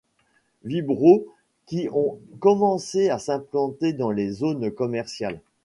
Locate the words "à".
3.11-3.19